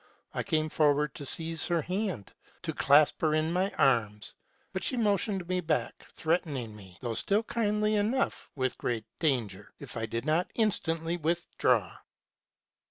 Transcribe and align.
I 0.33 0.41
came 0.41 0.69
forward 0.69 1.13
to 1.13 1.27
seize 1.27 1.67
her 1.67 1.83
hand, 1.83 2.33
to 2.63 2.73
clasp 2.73 3.21
her 3.21 3.35
in 3.35 3.53
my 3.53 3.69
arms; 3.77 4.33
but 4.73 4.83
she 4.83 4.97
motioned 4.97 5.47
me 5.47 5.61
back, 5.61 6.07
threatening 6.13 6.75
me, 6.75 6.97
though 7.01 7.13
still 7.13 7.43
kindly 7.43 7.93
enough, 7.93 8.49
with 8.55 8.79
great 8.79 9.05
danger 9.19 9.71
if 9.77 9.95
I 9.97 10.07
did 10.07 10.25
not 10.25 10.49
instantly 10.55 11.17
withdraw. 11.17 11.97